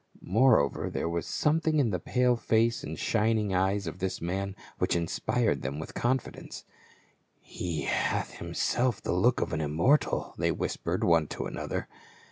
Moreover 0.23 0.89
there 0.89 1.07
was 1.07 1.27
something 1.27 1.77
in 1.77 1.91
the 1.91 1.99
pale 1.99 2.35
face 2.35 2.83
and 2.83 2.97
shining 2.97 3.53
eyes 3.53 3.85
of 3.85 3.99
this 3.99 4.17
28 4.17 4.55
434 4.55 4.55
PA 4.55 4.55
UL. 4.55 4.55
man 4.55 4.77
which 4.79 4.95
inspired 4.95 5.61
them 5.61 5.77
with 5.79 5.93
confidence." 5.93 6.65
He 7.39 7.81
hath 7.83 8.31
liimself 8.39 8.99
the 9.01 9.13
look 9.13 9.41
of 9.41 9.53
an 9.53 9.61
immortal," 9.61 10.33
they 10.39 10.51
whispered 10.51 11.03
one 11.03 11.27
to 11.27 11.45
another. 11.45 11.87